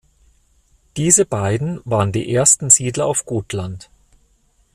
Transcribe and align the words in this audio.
Diese 0.97 1.25
beiden 1.25 1.79
waren 1.85 2.11
die 2.11 2.33
ersten 2.33 2.71
Siedler 2.71 3.05
auf 3.05 3.27
Gotland. 3.27 3.87